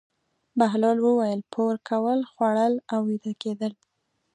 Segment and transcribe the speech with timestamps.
[0.57, 3.73] بهلول وویل: پور کول، خوړل او ویده کېدل.